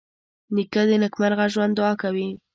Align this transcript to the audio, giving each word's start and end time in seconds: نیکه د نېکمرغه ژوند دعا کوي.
نیکه 0.55 0.81
د 0.89 0.91
نېکمرغه 1.01 1.45
ژوند 1.53 1.73
دعا 1.77 1.93
کوي. 2.01 2.27